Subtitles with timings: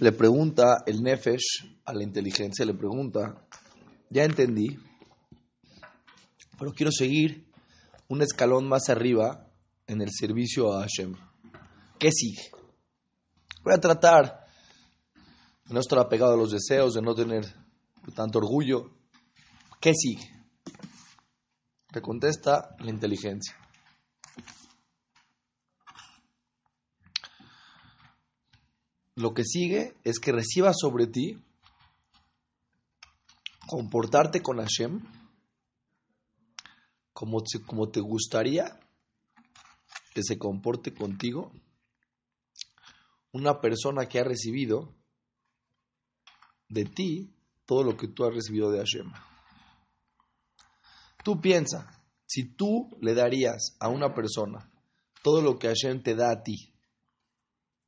[0.00, 3.46] le pregunta el Nefesh a la inteligencia, le pregunta,
[4.10, 4.78] ya entendí,
[6.58, 7.46] pero quiero seguir
[8.08, 9.48] un escalón más arriba
[9.86, 11.14] en el servicio a Hashem.
[11.98, 12.50] ¿Qué sigue?
[13.62, 14.46] Voy a tratar
[15.66, 17.44] de no estar apegado a los deseos, de no tener
[18.14, 18.90] tanto orgullo.
[19.80, 20.28] ¿Qué sigue?
[21.90, 23.56] Te contesta la inteligencia.
[29.16, 31.38] Lo que sigue es que recibas sobre ti
[33.66, 35.00] comportarte con Hashem
[37.12, 38.78] como te, como te gustaría
[40.12, 41.52] que se comporte contigo
[43.32, 44.94] una persona que ha recibido
[46.68, 47.34] de ti
[47.66, 49.12] todo lo que tú has recibido de Hashem.
[51.24, 54.70] Tú piensa, si tú le darías a una persona
[55.22, 56.73] todo lo que Hashem te da a ti,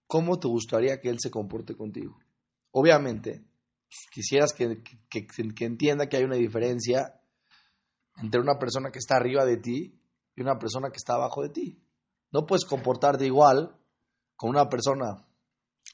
[0.07, 2.19] ¿cómo te gustaría que él se comporte contigo?
[2.73, 3.45] Obviamente,
[4.13, 7.21] quisieras que, que, entienda que hay una diferencia
[8.17, 10.01] entre una persona que está arriba de ti
[10.35, 11.83] y una persona que está abajo de ti.
[12.33, 13.77] No puedes comportarte igual
[14.37, 15.27] con una persona,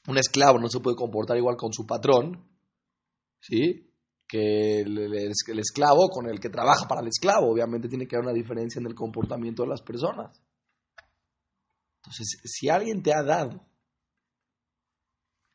[0.09, 2.49] un esclavo no se puede comportar igual con su patrón,
[3.41, 3.89] ¿sí?
[4.27, 7.53] Que el, el esclavo con el que trabaja para el esclavo.
[7.53, 10.43] Obviamente tiene que haber una diferencia en el comportamiento de las personas.
[11.99, 13.65] Entonces, si alguien te ha dado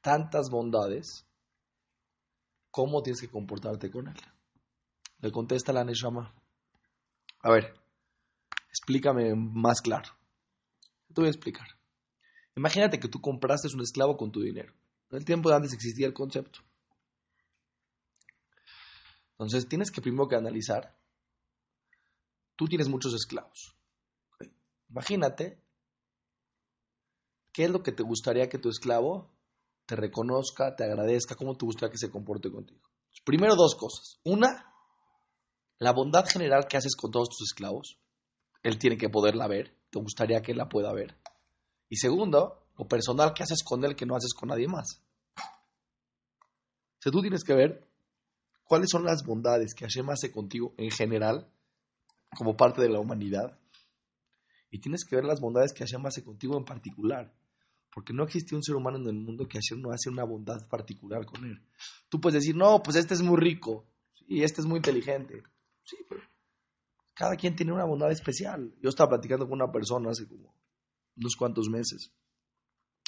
[0.07, 1.27] tantas bondades,
[2.71, 4.15] ¿cómo tienes que comportarte con él?
[5.19, 6.33] Le contesta la Neshama.
[7.41, 7.73] A ver,
[8.69, 10.09] explícame más claro.
[11.13, 11.67] Te voy a explicar.
[12.55, 14.73] Imagínate que tú compraste un esclavo con tu dinero.
[15.09, 16.61] En el tiempo de antes existía el concepto.
[19.31, 20.97] Entonces tienes que primero que analizar.
[22.55, 23.75] Tú tienes muchos esclavos.
[24.89, 25.61] Imagínate
[27.51, 29.35] qué es lo que te gustaría que tu esclavo
[29.87, 32.81] te reconozca, te agradezca, cómo te gustaría que se comporte contigo.
[33.23, 34.19] Primero dos cosas.
[34.25, 34.71] Una,
[35.79, 37.97] la bondad general que haces con todos tus esclavos.
[38.63, 39.75] Él tiene que poderla ver.
[39.89, 41.17] Te gustaría que él la pueda ver.
[41.89, 45.01] Y segundo, lo personal que haces con él que no haces con nadie más.
[45.37, 47.87] O sea, tú tienes que ver
[48.65, 51.49] cuáles son las bondades que Hashem hace contigo en general,
[52.37, 53.57] como parte de la humanidad.
[54.69, 57.33] Y tienes que ver las bondades que Hashem hace contigo en particular.
[57.93, 61.25] Porque no existe un ser humano en el mundo que no hace una bondad particular
[61.25, 61.61] con él.
[62.09, 63.87] Tú puedes decir, no, pues este es muy rico
[64.27, 65.43] y este es muy inteligente.
[65.83, 66.21] Sí, pero
[67.13, 68.75] cada quien tiene una bondad especial.
[68.81, 70.53] Yo estaba platicando con una persona hace como
[71.15, 72.11] unos cuantos meses.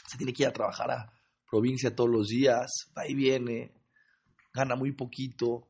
[0.07, 1.13] Se tiene que ir a trabajar a
[1.47, 3.71] provincia todos los días, va y viene,
[4.53, 5.67] gana muy poquito.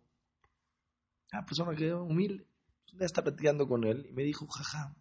[1.34, 2.46] Una persona que humilde.
[2.94, 4.96] Un día estaba platicando con él y me dijo, jaja,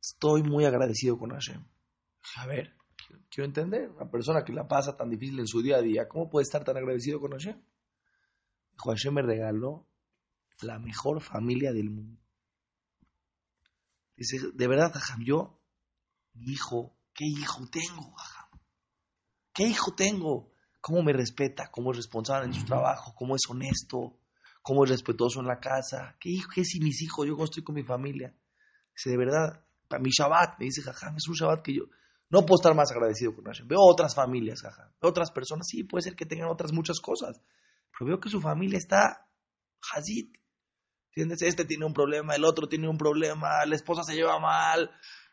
[0.00, 1.62] estoy muy agradecido con Hashem
[2.36, 2.74] a ver,
[3.28, 6.28] quiero entender, una persona que la pasa tan difícil en su día a día, ¿cómo
[6.28, 7.60] puede estar tan agradecido con Hashem?
[8.72, 9.86] Dijo, Hashem me regaló
[10.62, 12.20] la mejor familia del mundo.
[14.16, 15.60] Dice, de verdad, Jajam, yo,
[16.34, 18.60] mi hijo, ¿qué hijo tengo, Jajam?
[19.52, 20.52] ¿Qué hijo tengo?
[20.80, 21.70] ¿Cómo me respeta?
[21.70, 23.14] ¿Cómo es responsable en su trabajo?
[23.14, 24.18] ¿Cómo es honesto?
[24.62, 26.16] ¿Cómo es respetuoso en la casa?
[26.20, 27.26] ¿Qué hijo, qué si mis hijos?
[27.26, 28.34] Yo estoy con mi familia.
[28.94, 31.84] Dice, de verdad, para mi Shabbat, me dice, Jajam, es un Shabbat que yo,
[32.30, 33.66] no puedo estar más agradecido con Hashem.
[33.66, 34.94] Veo otras familias, jaja.
[35.02, 37.42] Veo otras personas, sí, puede ser que tengan otras muchas cosas.
[37.90, 39.28] Pero veo que su familia está
[39.92, 40.36] hazit.
[41.08, 41.42] ¿Entiendes?
[41.42, 44.88] Este tiene un problema, el otro tiene un problema, la esposa se lleva mal.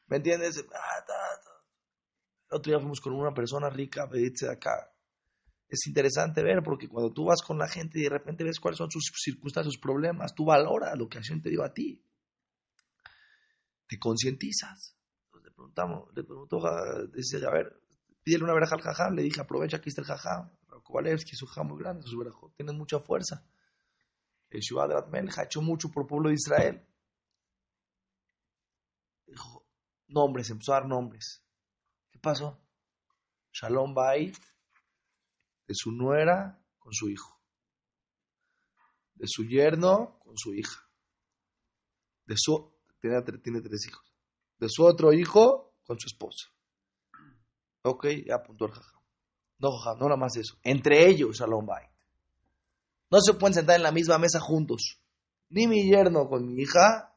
[0.07, 0.65] ¿Me entiendes?
[0.73, 1.05] Ah,
[2.49, 4.91] el otro día fuimos con una persona rica, me dice acá.
[5.69, 8.79] Es interesante ver porque cuando tú vas con la gente y de repente ves cuáles
[8.79, 12.03] son sus circunstancias, sus problemas, tú valoras lo que Hashem te dio a ti.
[13.87, 14.96] Te concientizas
[15.57, 16.61] preguntamos, le preguntó,
[17.07, 17.81] dice, a ver,
[18.21, 20.51] pídele una veraja al jajam, le dije, aprovecha, aquí está el jajam,
[20.83, 23.43] Kovalevsky es un jajam muy grande, sus verajos tienen mucha fuerza.
[24.49, 26.87] El Shua de ha hecho mucho por el pueblo de Israel.
[29.25, 29.65] Dijo,
[30.07, 31.43] nombres, empezó a dar nombres.
[32.11, 32.57] ¿Qué pasó?
[33.51, 34.37] Shalom Bait,
[35.67, 37.41] de su nuera con su hijo,
[39.15, 40.87] de su yerno con su hija,
[42.25, 42.71] de su,
[43.01, 44.16] tiene, tiene tres hijos
[44.59, 46.47] de su otro hijo con su esposa.
[47.83, 49.01] Ok, ya apuntó el jajam.
[49.59, 50.57] No, jajam, no nada más eso.
[50.63, 51.89] Entre ellos, Shalom Bait.
[53.09, 54.99] No se pueden sentar en la misma mesa juntos.
[55.49, 57.13] Ni mi yerno con mi hija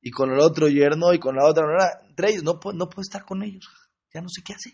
[0.00, 1.64] y con el otro yerno y con la otra.
[2.08, 3.68] Entre ellos, no, no puedo estar con ellos.
[4.12, 4.72] Ya no sé qué hacer.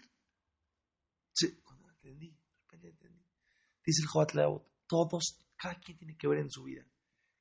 [1.32, 2.34] Sí, cuando entendí,
[2.72, 3.22] entendí.
[3.84, 4.32] Dice el Jobat
[4.86, 6.84] todos, cada quien tiene que ver en su vida.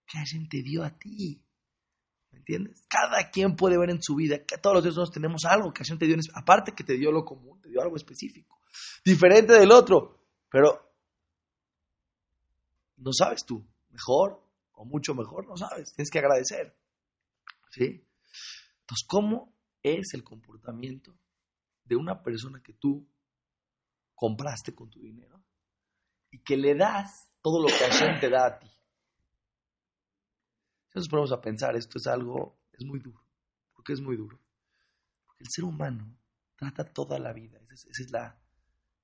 [0.05, 1.41] ¿Qué alguien te dio a ti?
[2.37, 2.85] ¿Me entiendes?
[2.87, 5.97] Cada quien puede ver en su vida que todos los días tenemos algo que Hashem
[5.97, 8.61] te dio, aparte que te dio lo común, te dio algo específico,
[9.03, 10.19] diferente del otro,
[10.49, 10.87] pero
[12.97, 14.39] no sabes tú, mejor
[14.73, 16.77] o mucho mejor, no sabes, tienes que agradecer.
[17.71, 18.05] ¿Sí?
[18.81, 19.51] Entonces, ¿cómo
[19.81, 21.17] es el comportamiento
[21.85, 23.03] de una persona que tú
[24.13, 25.43] compraste con tu dinero
[26.29, 28.67] y que le das todo lo que Hashem te da a ti?
[30.97, 33.23] Nos ponemos a pensar, esto es algo, es muy duro.
[33.75, 34.41] ¿Por qué es muy duro?
[35.27, 36.17] Porque el ser humano
[36.55, 38.41] trata toda la vida, ese es, la,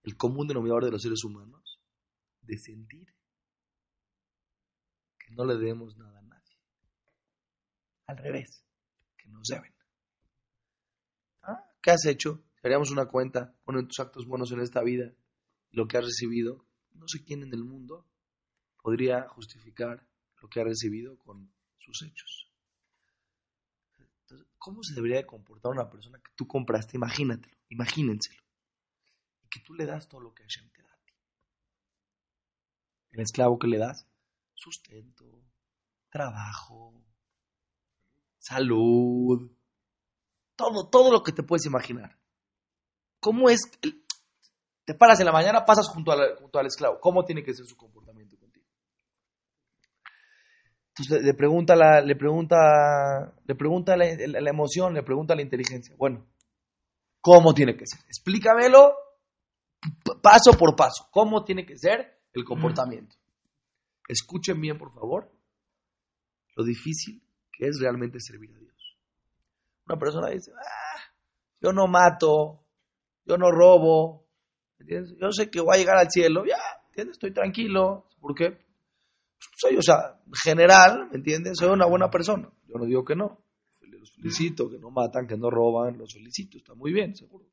[0.01, 1.79] el común denominador de los seres humanos,
[2.41, 3.15] de sentir
[5.19, 6.57] que no le debemos nada a nadie.
[8.07, 8.65] Al revés,
[9.15, 9.75] que nos deben.
[11.43, 11.63] ¿Ah?
[11.79, 12.43] ¿Qué has hecho?
[12.63, 15.13] Haríamos una cuenta, ponen tus actos buenos en esta vida,
[15.69, 18.07] lo que has recibido, no sé quién en el mundo
[18.81, 20.07] podría justificar
[20.41, 22.49] lo que ha recibido con sus hechos.
[23.97, 26.97] Entonces, ¿cómo se debería de comportar una persona que tú compraste?
[26.97, 28.41] Imagínatelo, imagínenselo.
[29.43, 31.13] Y que tú le das todo lo que Hashem te da a ti.
[33.11, 34.07] El esclavo que le das,
[34.53, 35.25] sustento,
[36.09, 37.03] trabajo,
[38.37, 39.51] salud,
[40.55, 42.17] todo, todo lo que te puedes imaginar.
[43.19, 43.59] ¿Cómo es?
[44.85, 46.99] Te paras en la mañana, pasas junto, junto al esclavo.
[46.99, 48.22] ¿Cómo tiene que ser su comportamiento?
[50.95, 55.95] Entonces le pregunta la, le pregunta, le pregunta la, emoción, le pregunta la inteligencia.
[55.97, 56.27] Bueno,
[57.19, 57.99] ¿cómo tiene que ser?
[58.07, 58.93] Explícamelo
[60.21, 61.07] paso por paso.
[61.11, 63.15] ¿Cómo tiene que ser el comportamiento?
[64.07, 65.31] Escuchen bien, por favor,
[66.55, 68.97] lo difícil que es realmente servir a Dios.
[69.87, 71.01] Una persona dice, ah,
[71.59, 72.65] yo no mato,
[73.25, 74.27] yo no robo,
[74.79, 76.57] yo sé que voy a llegar al cielo, ya,
[76.89, 77.15] ¿entiendes?
[77.15, 78.05] Estoy tranquilo.
[78.19, 78.62] ¿Por qué?
[79.55, 81.57] Soy, o sea, general, ¿me entiendes?
[81.57, 82.51] Soy una buena persona.
[82.67, 83.43] Yo no digo que no.
[83.81, 87.45] Los felicito, que no matan, que no roban, los felicito, está muy bien, seguro.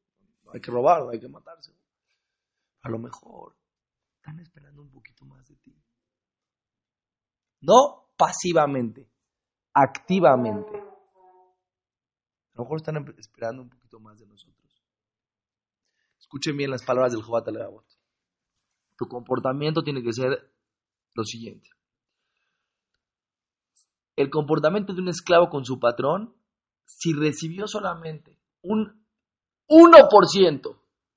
[0.45, 1.73] No hay que robar, no hay que matarse.
[2.83, 3.57] A lo mejor
[4.17, 5.77] están esperando un poquito más de ti.
[7.61, 9.09] No pasivamente,
[9.75, 10.77] activamente.
[10.77, 14.61] A lo mejor están esperando un poquito más de nosotros.
[16.19, 17.49] Escuchen bien las palabras del Jobat
[18.97, 20.53] Tu comportamiento tiene que ser
[21.15, 21.69] lo siguiente.
[24.21, 26.35] El comportamiento de un esclavo con su patrón,
[26.85, 29.03] si recibió solamente un
[29.67, 30.77] 1%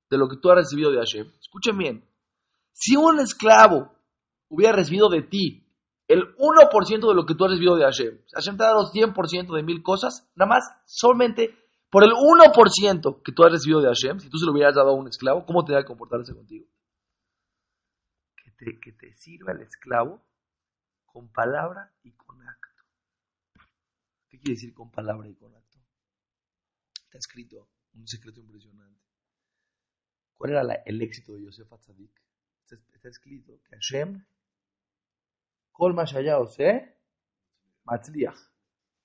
[0.10, 2.10] de lo que tú has recibido de Hashem, escuchen bien,
[2.72, 3.92] si un esclavo
[4.48, 5.68] hubiera recibido de ti
[6.08, 9.54] el 1% de lo que tú has recibido de Hashem, Hashem te ha dado 100%
[9.54, 11.58] de mil cosas, nada más solamente
[11.90, 14.92] por el 1% que tú has recibido de Hashem, si tú se lo hubieras dado
[14.92, 16.68] a un esclavo, ¿cómo te que comportarse contigo?
[18.38, 20.22] Que te, que te sirva el esclavo
[21.06, 22.63] con palabra y con acto.
[24.34, 25.78] ¿Qué quiere decir con palabra y con acto?
[27.04, 29.00] Está escrito un secreto impresionante.
[30.34, 32.20] ¿Cuál era el éxito de Yosef Atzadik?
[32.68, 34.26] Está, escrito que Hashem,
[35.72, 36.98] Kol Ose,
[37.84, 38.40] Matzliach.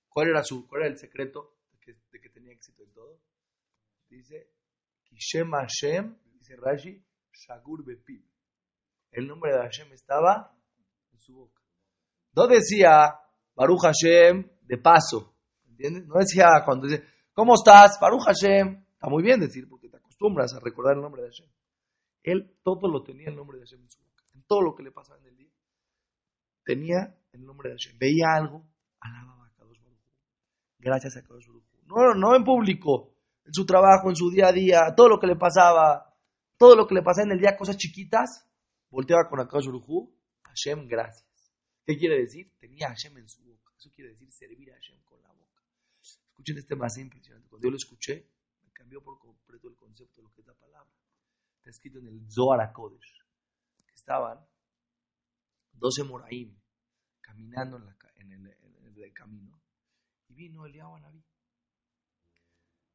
[0.08, 1.58] ¿Cuál era, su, ¿Cuál era el secreto?
[1.84, 3.20] de que tenía éxito en todo.
[4.08, 4.50] Dice,
[5.04, 8.24] Kishem Hashem, dice Rashi, Shagur Bepib.
[9.10, 10.58] El nombre de Hashem estaba
[11.12, 11.62] en su boca.
[12.32, 13.27] No decía
[13.58, 15.34] Baruch Hashem de paso,
[15.66, 16.06] ¿entiendes?
[16.06, 17.02] No decía cuando dice,
[17.32, 17.98] ¿cómo estás?
[18.00, 18.84] Baruch Hashem.
[18.92, 21.48] Está muy bien decir, porque te acostumbras a recordar el nombre de Hashem.
[22.22, 24.22] Él todo lo tenía el nombre de Hashem en su boca.
[24.32, 25.50] En todo lo que le pasaba en el día,
[26.64, 27.98] tenía el nombre de Hashem.
[27.98, 28.62] Veía algo,
[29.00, 29.98] alababa a Kadosh Baruch
[30.78, 34.52] Gracias a Kadosh Baruch no, no en público, en su trabajo, en su día a
[34.52, 36.14] día, todo lo que le pasaba,
[36.56, 38.46] todo lo que le pasaba en el día, cosas chiquitas,
[38.88, 41.26] volteaba con Akash Uruhu, Hashem, gracias.
[41.88, 42.52] ¿Qué quiere decir?
[42.58, 43.47] Tenía Hashem en su.
[43.78, 45.62] Eso quiere decir servir a Hashem con la boca.
[46.02, 47.48] Escuchen este más impresionante.
[47.48, 48.28] Cuando yo lo escuché,
[48.64, 50.92] me cambió por completo el concepto de lo que es la palabra.
[51.58, 53.22] Está escrito en el Zohar Kodesh,
[53.86, 54.44] que estaban
[55.72, 56.60] 12 Moraim
[57.20, 59.62] caminando en, la, en, el, en, el, camino
[60.26, 61.24] y vino Eliyahu Anabí.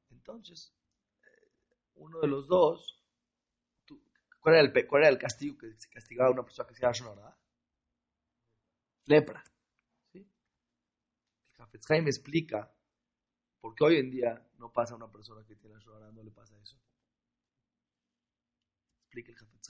[0.10, 0.76] Entonces,
[1.26, 1.52] eh,
[1.96, 3.02] uno de los dos,
[4.42, 6.82] ¿cuál, era el, ¿cuál, era el, castigo que se castigaba a una persona que se
[6.82, 7.38] llama Shonara?
[9.06, 9.44] Lepra.
[11.74, 11.78] ¿Sí?
[11.78, 12.72] El Jafetz me explica
[13.60, 16.32] por qué hoy en día no pasa a una persona que tiene Shonara, no le
[16.32, 16.78] pasa eso.
[19.06, 19.70] Explica el Jafetz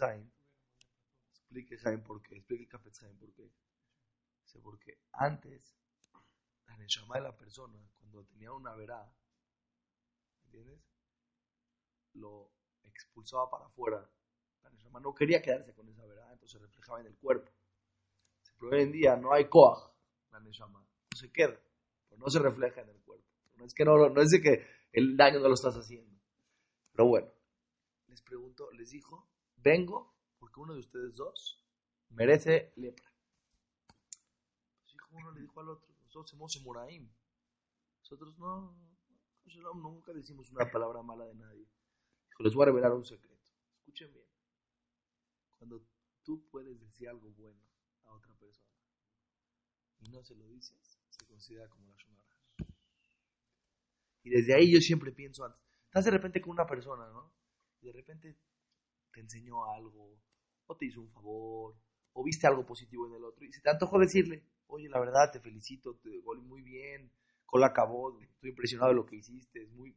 [1.31, 2.35] Explica el por qué.
[2.35, 3.51] Explica el Jafetz por qué.
[4.41, 5.75] Dice, porque antes,
[6.65, 9.13] la Neshama de la persona, cuando tenía una verá,
[10.45, 10.81] ¿entiendes?
[12.13, 12.51] Lo
[12.83, 14.09] expulsaba para afuera.
[14.63, 17.51] La Neshama no quería quedarse con esa verdad, entonces reflejaba en el cuerpo.
[18.57, 19.93] Pero hoy en día no hay Koach,
[20.31, 21.59] la Neshama, no se queda.
[22.17, 23.25] No se refleja en el cuerpo.
[23.57, 26.11] No es que no, no es de que el daño no lo estás haciendo.
[26.91, 27.27] Pero bueno,
[28.07, 29.27] les pregunto, les dijo,
[29.57, 31.63] vengo porque uno de ustedes dos
[32.09, 33.11] merece lepra.
[35.11, 37.09] uno le dijo al otro, nosotros somos Moraim.
[37.99, 38.75] Nosotros no,
[39.75, 41.67] nunca decimos una palabra mala de nadie.
[42.39, 43.43] les voy a revelar un secreto.
[43.77, 44.25] Escuchen bien.
[45.57, 45.81] Cuando
[46.23, 47.61] tú puedes decir algo bueno
[48.05, 48.73] a otra persona
[50.01, 52.35] y no se lo dices, se considera como la shonara.
[54.23, 55.61] Y desde ahí yo siempre pienso antes.
[55.85, 57.33] Estás de repente con una persona, ¿no?
[57.81, 58.37] Y de repente
[59.11, 60.19] te enseñó algo,
[60.65, 61.75] o te hizo un favor,
[62.13, 63.45] o viste algo positivo en el otro.
[63.45, 67.11] Y se te antojó decirle, oye, la verdad, te felicito, te golé muy bien,
[67.45, 69.95] Cola acabó, estoy impresionado de lo que hiciste, es muy...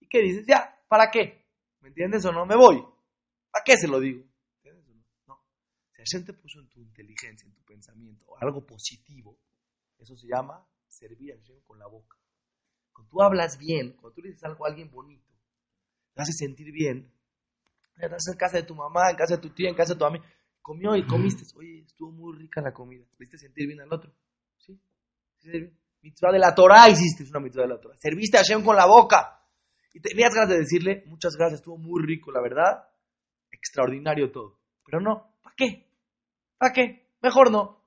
[0.00, 0.44] ¿Y qué dices?
[0.46, 1.46] Ya, ¿para qué?
[1.80, 2.46] ¿Me entiendes o no?
[2.46, 2.82] Me voy.
[3.50, 4.24] ¿Para qué se lo digo?
[4.56, 5.04] ¿Entiendes o no?
[5.28, 5.44] No.
[6.04, 9.38] Si te puso en tu inteligencia, en tu pensamiento, algo positivo,
[10.00, 12.16] eso se llama servir a Hashem con la boca.
[12.92, 15.28] Cuando tú hablas bien, cuando tú le dices algo a alguien bonito,
[16.14, 17.12] te hace sentir bien.
[17.96, 20.04] Estás en casa de tu mamá, en casa de tu tía, en casa de tu
[20.04, 20.24] amiga.
[20.62, 21.44] Comió y comiste.
[21.56, 23.04] Oye, estuvo muy rica la comida.
[23.18, 24.12] ¿Le hiciste sentir bien al otro?
[24.58, 24.78] ¿Sí?
[25.38, 25.50] ¿Sí?
[26.02, 27.96] Mitzvah de la Torah hiciste una mitzvah de la Torah.
[27.98, 29.42] Serviste a Hashem con la boca.
[29.92, 32.88] Y tenías ganas de decirle, muchas gracias, estuvo muy rico, la verdad.
[33.50, 34.58] Extraordinario todo.
[34.84, 35.86] Pero no, ¿para qué?
[36.56, 37.08] ¿Para qué?
[37.20, 37.79] Mejor no.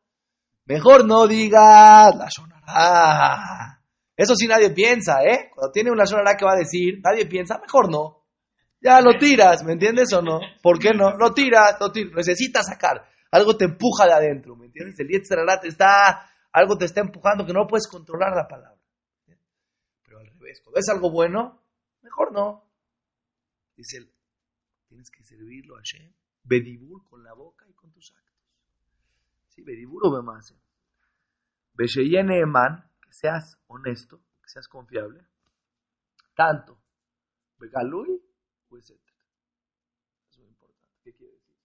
[0.65, 3.81] Mejor no digas la sonará.
[4.15, 5.49] Eso sí nadie piensa, ¿eh?
[5.53, 8.23] Cuando tiene una sonará que va a decir, nadie piensa, mejor no.
[8.79, 10.39] Ya lo tiras, ¿me entiendes o no?
[10.61, 11.17] ¿Por qué no?
[11.17, 12.13] Lo tiras, lo tiras.
[12.15, 13.05] Necesitas sacar.
[13.31, 14.99] Algo te empuja de adentro, ¿me entiendes?
[14.99, 18.79] El Yetzirah te está algo te está empujando que no puedes controlar la palabra.
[20.03, 21.63] Pero al revés, cuando es algo bueno,
[22.03, 22.69] mejor no.
[23.75, 24.13] Dice él,
[24.87, 28.32] tienes que servirlo a Hashem, bedibur con la boca y con tus actos.
[29.53, 29.61] Sí,
[33.01, 35.27] que seas honesto, que seas confiable.
[36.33, 36.81] Tanto,
[37.59, 38.19] begalui
[38.69, 38.99] o etc.
[40.29, 40.97] Es muy importante.
[41.03, 41.55] ¿Qué quiere decir?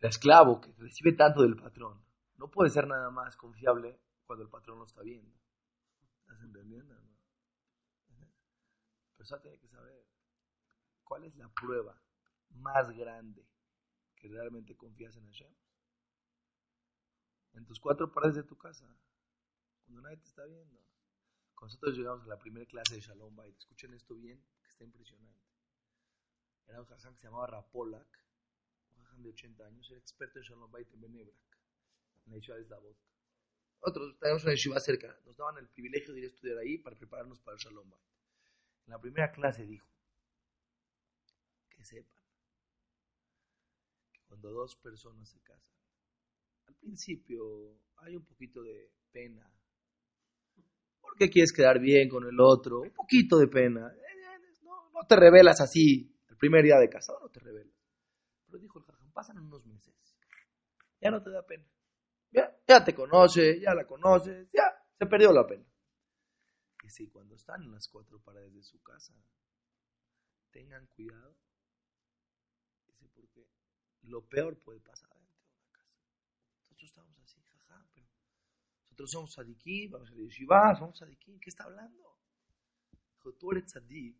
[0.00, 2.04] El esclavo que recibe tanto del patrón
[2.36, 5.34] no puede ser nada más confiable cuando el patrón lo está viendo.
[6.20, 6.94] ¿Estás entendiendo?
[6.94, 7.10] No?
[8.20, 10.06] La persona tiene que saber
[11.04, 11.98] cuál es la prueba
[12.50, 13.48] más grande
[14.14, 15.63] que realmente confías en Hashem.
[17.54, 18.86] En tus cuatro paredes de tu casa,
[19.84, 20.78] cuando nadie te está viendo.
[21.54, 24.84] Cuando nosotros llegamos a la primera clase de Shalom Bait, escuchen esto bien, que está
[24.84, 25.40] impresionante.
[26.66, 28.18] Era un jajam que se llamaba Rapolak,
[28.96, 31.54] un jajam de 80 años, era experto en Shalom Bait en Benebrak
[32.26, 32.96] en la Yeshiva de Slavot.
[33.80, 36.96] Otros tenemos una Yeshiva cerca, nos daban el privilegio de ir a estudiar ahí para
[36.96, 37.92] prepararnos para el Shalom
[38.86, 39.88] En la primera clase dijo
[41.70, 42.22] que sepan
[44.12, 45.74] que cuando dos personas se casan,
[46.66, 49.50] al principio hay un poquito de pena.
[51.00, 53.92] Porque quieres quedar bien con el otro, un poquito de pena.
[54.62, 57.74] No, no te revelas así el primer día de casado, no te revelas.
[58.46, 59.94] Pero dijo el jajam, pasan unos meses,
[61.00, 61.64] ya no te da pena.
[62.66, 64.64] Ya, te conoce, ya la conoces, ya
[64.98, 65.64] se perdió la pena.
[66.82, 69.14] Y si cuando están en las cuatro paredes de su casa,
[70.50, 71.36] tengan cuidado.
[72.88, 73.46] Dice, porque
[74.02, 75.94] lo peor puede pasar dentro de una casa.
[76.84, 78.06] Nosotros así, jaja, pero
[78.84, 82.18] nosotros somos sadikí, vamos a decir, va, somos sadikí, ¿qué está hablando?
[83.14, 84.16] Dijo, tú eres sadik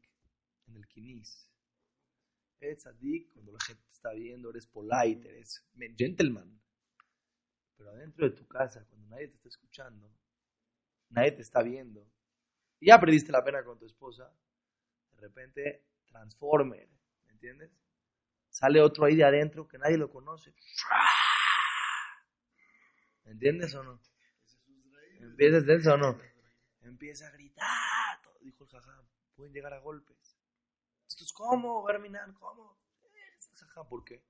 [0.66, 1.50] en el kinis.
[2.60, 5.66] Eres sadik cuando la gente está viendo, eres polite, eres
[5.96, 6.60] gentleman.
[7.76, 10.10] Pero adentro de tu casa, cuando nadie te está escuchando,
[11.10, 12.08] nadie te está viendo,
[12.80, 14.30] y ya perdiste la pena con tu esposa,
[15.12, 16.88] de repente, transforme,
[17.26, 17.70] ¿me entiendes?
[18.48, 20.54] Sale otro ahí de adentro que nadie lo conoce.
[23.24, 24.00] ¿Me entiendes o no?
[25.20, 26.18] ¿Empiezas eso o no?
[26.82, 28.80] Empieza a gritar, dijo el
[29.34, 30.36] pueden llegar a golpes.
[31.08, 32.78] Esto es como, Berminan, ¿cómo?
[33.56, 34.22] Jajam, ¿por qué?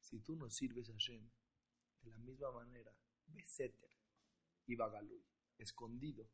[0.00, 1.28] Si tú no sirves a Shem,
[2.02, 2.92] de la misma manera,
[3.26, 3.90] Beseter
[4.66, 5.22] y Bagalú,
[5.58, 6.28] escondido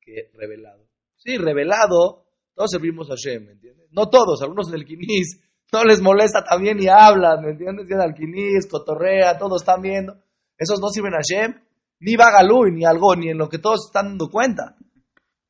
[0.00, 0.88] que revelado.
[1.16, 3.88] Sí, revelado, todos servimos a Hashem, ¿me entiendes?
[3.92, 5.40] No todos, algunos en el Quinis
[5.72, 7.86] no les molesta también y hablan, ¿me entiendes?
[7.86, 10.20] Llegan al Quinis, cotorrea, todos están viendo.
[10.60, 11.58] Esos no sirven a Hashem,
[12.00, 14.76] ni Bagalú, ni algo, ni en lo que todos están dando cuenta.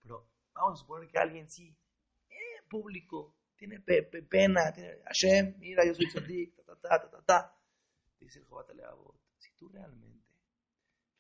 [0.00, 1.76] Pero vamos a suponer que alguien sí,
[2.28, 7.56] eh, público, tiene pena, tiene Hashem, mira, yo soy tzadik, ta, ta, ta, ta, ta,
[8.20, 8.68] Dice el Jobat
[9.56, 10.28] tú realmente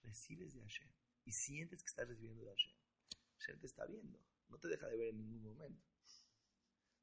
[0.04, 0.88] recibes de Hashem
[1.24, 2.76] y sientes que estás recibiendo de Hashem,
[3.40, 5.82] Hashem te está viendo, no te deja de ver en ningún momento.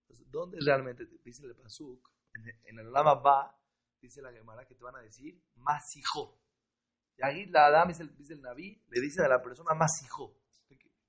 [0.04, 2.10] Entonces, ¿dónde realmente te dice el Pasuk?
[2.64, 3.60] En, el Lama va,
[4.00, 6.40] dice la Gemara que te van a decir, más hijo.
[7.18, 9.92] Y ahí la Adam, dice el, dice el Naví, le dice a la persona más
[10.04, 10.36] hijo.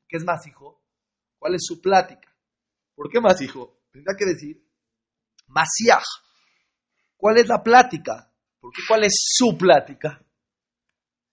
[0.08, 0.82] ¿Qué es más hijo?
[1.38, 2.34] ¿Cuál es su plática?
[2.94, 3.80] ¿Por qué más hijo?
[3.92, 4.64] Tendría que decir
[5.46, 6.04] Masiaj.
[7.16, 8.32] ¿Cuál es la plática?
[8.60, 10.24] ¿Por qué cuál es su plática?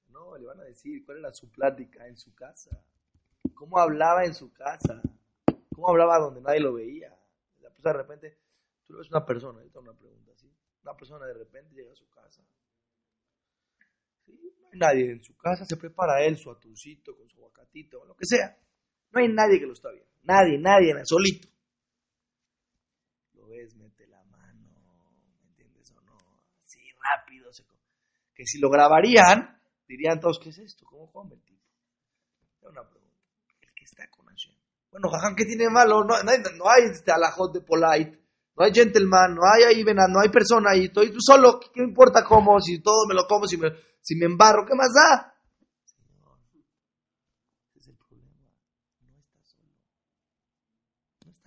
[0.10, 2.84] No, le van a decir cuál era su plática en su casa.
[3.54, 5.02] ¿Cómo hablaba en su casa?
[5.74, 7.16] ¿Cómo hablaba donde nadie lo veía?
[7.86, 8.40] de repente,
[8.84, 10.52] tú ves una persona, ahorita una pregunta, ¿sí?
[10.82, 12.42] Una persona de repente llega a su casa.
[14.28, 18.06] No hay nadie en su casa, se prepara él su atuncito con su aguacatito, o
[18.06, 18.58] lo que sea.
[19.12, 20.12] No hay nadie que lo está viendo.
[20.24, 21.48] Nadie, nadie, solito.
[23.34, 24.70] Lo ves, mete la mano,
[25.42, 26.18] ¿me entiendes o no?
[26.66, 27.52] Así rápido.
[28.34, 30.86] Que si lo grabarían, dirían todos, ¿qué es esto?
[30.86, 31.64] ¿Cómo come el tipo?
[32.62, 33.16] Es una pregunta.
[33.62, 34.56] El que está con Hashem.
[34.92, 36.04] Bueno, jajam, ¿qué tiene malo?
[36.04, 38.26] No, no hay, no este alajot de polite.
[38.58, 40.86] No hay gentleman, no hay ahí, no hay persona ahí.
[40.86, 42.60] Estoy tú solo, ¿qué, importa cómo?
[42.62, 43.68] Si todo me lo como, si me,
[44.06, 45.32] si me embarro, ¿qué más da?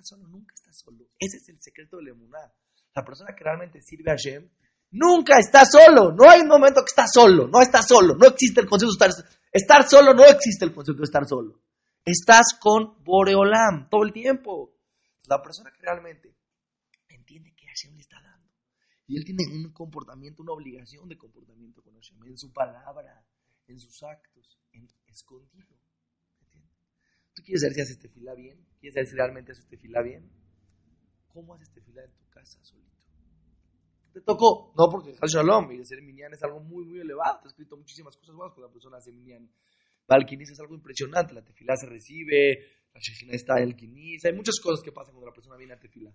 [0.03, 1.05] solo, nunca solo.
[1.19, 2.53] Ese es el secreto la emuná.
[2.95, 4.49] La persona que realmente sirve a Hashem
[4.93, 6.13] nunca está solo.
[6.13, 7.47] No hay un momento que está solo.
[7.47, 8.17] No está solo.
[8.17, 11.61] No existe el concepto de estar Estar solo no existe el concepto de estar solo.
[12.05, 14.75] Estás con Boreolam todo el tiempo.
[15.29, 16.35] La persona que realmente
[17.09, 18.28] entiende que Hashem le está dando.
[19.09, 23.25] Y él tiene un comportamiento, una obligación de comportamiento con Hashem, en su palabra,
[23.67, 25.75] en sus actos, en escondido.
[27.35, 28.67] ¿Tú quieres saber si haces tefila bien?
[28.79, 30.31] ¿Quieres saber si realmente haces tefila bien?
[31.29, 32.99] ¿Cómo haces tefila en tu casa solito?
[34.13, 37.41] Te tocó, no porque Shalom y hacer minyan es algo muy, muy elevado.
[37.41, 39.51] Te he escrito muchísimas cosas buenas cuando la persona hace minyan.
[40.07, 41.33] Balquinis es algo impresionante.
[41.33, 42.59] La tefila se recibe,
[42.93, 44.25] la shejina está en el quinis.
[44.27, 46.15] Hay muchas cosas que pasan cuando la persona viene a tefila.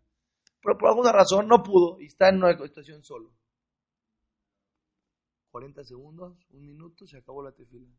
[0.63, 3.32] Pero por alguna razón no pudo y está en una situación solo.
[5.51, 7.93] 40 segundos, un minuto, se acabó la tefila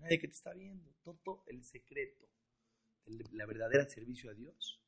[0.00, 0.92] nadie que te está viendo.
[1.02, 2.26] Todo el secreto,
[3.06, 4.80] el, la verdadera servicio a Dios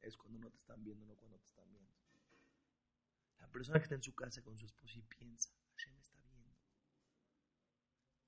[0.00, 1.92] es cuando no te están viendo, no cuando te están viendo.
[3.40, 6.56] La persona que está en su casa con su esposa y piensa, Hashem está viendo.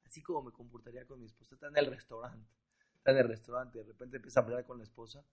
[0.05, 2.51] Así como me comportaría con mi esposa, está en el restaurante,
[3.01, 5.25] está en el restaurante, de repente empieza a hablar con la esposa,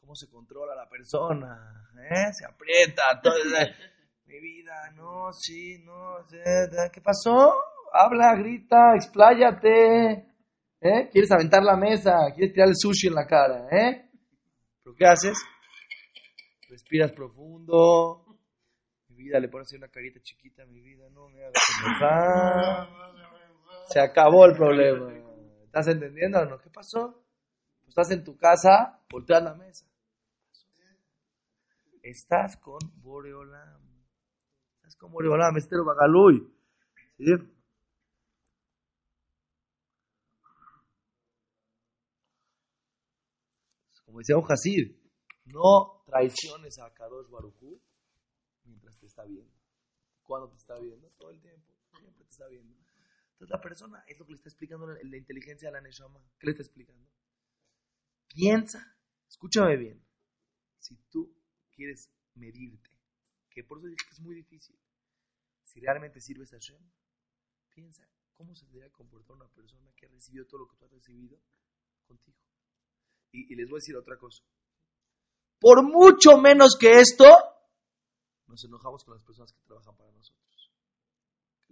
[0.00, 1.90] ¿cómo se controla la persona?
[1.98, 2.32] ¿Eh?
[2.32, 3.34] Se aprieta, todo,
[4.26, 7.54] mi vida, no, sí, no, ¿qué pasó?
[7.92, 10.26] habla, grita, expláyate.
[10.80, 11.08] ¿Eh?
[11.12, 12.32] ¿Quieres aventar la mesa?
[12.34, 13.68] ¿Quieres tirar el sushi en la cara?
[13.70, 14.10] ¿Eh?
[14.82, 15.38] ¿Pero qué haces?
[16.68, 18.24] Respiras profundo.
[19.08, 21.08] Mi vida, le pones una carita chiquita mi vida.
[21.10, 21.52] No me hagas.
[23.90, 25.31] Se acabó el problema.
[25.72, 26.58] ¿Estás entendiendo o no?
[26.58, 27.24] ¿Qué pasó?
[27.88, 29.86] Estás en tu casa, volteas la mesa.
[32.02, 33.80] Estás con Boreolam.
[34.76, 36.46] Estás con Boreolam, Estero Bagaluy.
[37.16, 37.24] ¿Sí?
[44.04, 44.94] Como decía un Hasid,
[45.46, 47.80] no traiciones a Kadosh Baruchú
[48.64, 49.56] mientras te está viendo.
[50.22, 51.08] ¿Cuándo te está viendo?
[51.16, 51.72] Todo el tiempo.
[51.98, 52.76] Siempre te está viendo.
[53.42, 56.22] Entonces la persona es lo que le está explicando la, inteligencia de la Neshama.
[56.38, 57.04] ¿Qué le está explicando?
[58.28, 58.96] Piensa,
[59.28, 60.00] escúchame bien.
[60.78, 61.34] Si tú
[61.72, 62.90] quieres medirte,
[63.50, 64.78] que por eso que es muy difícil,
[65.64, 66.78] si realmente sirves a Hashem,
[67.74, 70.92] piensa cómo se debería comportar una persona que ha recibido todo lo que tú has
[70.92, 71.36] recibido
[72.06, 72.38] contigo.
[73.32, 74.44] Y, les voy a decir otra cosa.
[75.58, 77.24] Por mucho menos que esto,
[78.46, 80.51] nos enojamos con las personas que trabajan para nosotros.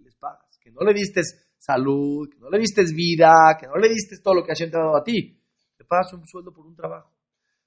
[0.01, 1.21] Que les pagas, que no le diste
[1.57, 4.97] salud, que no le diste vida, que no le diste todo lo que ha dado
[4.97, 5.39] a ti.
[5.77, 7.13] Le pagas un sueldo por un trabajo.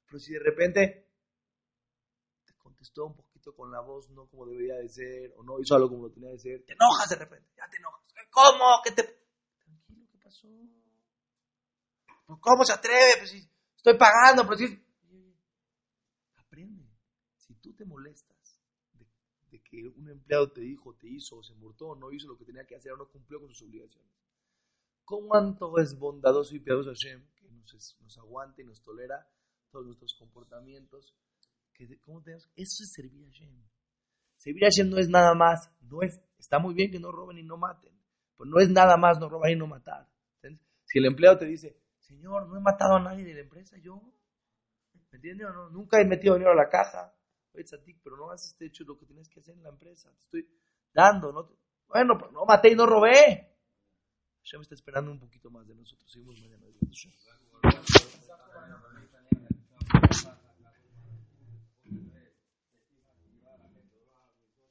[0.06, 1.08] Pero si de repente
[2.44, 5.76] te contestó un poquito con la voz no como debería de ser, o no hizo
[5.76, 8.02] algo como lo tenía de ser, te enojas de repente, ya te enojas.
[8.30, 8.80] ¿Cómo?
[8.82, 9.02] ¿Qué te...
[9.64, 10.48] Tranquilo, ¿qué pasó?
[12.40, 13.12] ¿Cómo se atreve?
[13.18, 14.82] Pues si Estoy pagando, pero si...
[16.36, 16.88] Aprende.
[17.36, 18.33] Si tú te molestas
[19.82, 22.92] un empleado te dijo, te hizo, se murtó, no hizo lo que tenía que hacer,
[22.96, 24.12] no cumplió con sus obligaciones.
[25.04, 29.26] ¿Cuánto es bondadoso y piadoso Hashem que nos, nos aguanta y nos tolera
[29.70, 31.14] todos nuestros comportamientos?
[31.74, 32.48] Que, ¿cómo tenemos?
[32.56, 33.62] Eso es servir a Hashem.
[34.36, 37.38] Servir a Hashem no es nada más, no es, está muy bien que no roben
[37.38, 37.92] y no maten,
[38.36, 40.08] pero no es nada más no robar y no matar.
[40.86, 44.00] Si el empleado te dice, Señor, no he matado a nadie de la empresa, yo.
[45.10, 45.70] ¿Me entiendes o no?
[45.70, 47.12] Nunca he metido dinero a la caja.
[48.02, 50.10] Pero no has hecho lo que tienes que hacer en la empresa.
[50.10, 50.48] Te estoy
[50.92, 51.48] dando, ¿no?
[51.86, 53.50] Bueno, pero no maté y no robé.
[54.44, 56.10] Ya me está esperando un poquito más de nosotros.
[56.10, 56.66] Seguimos mañana.